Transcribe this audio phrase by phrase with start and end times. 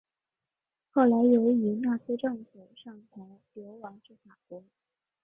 [0.89, 3.21] 后来由于纳粹政府上台
[3.53, 4.63] 流亡至法国。